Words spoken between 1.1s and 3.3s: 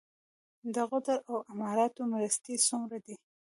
او اماراتو مرستې څومره دي؟